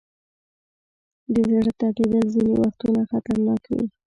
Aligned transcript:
د 1.33 1.35
زړه 1.51 1.71
ټپېدل 1.79 2.23
ځینې 2.33 2.53
وختونه 2.63 3.01
خطرناک 3.11 3.61
وي. 3.71 3.83